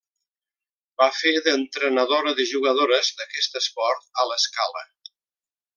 [1.01, 4.87] Va fer d'entrenadora de jugadores d'aquest esport a l'Escala.